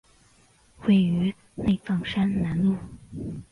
[0.87, 2.75] 位于内藏山南麓。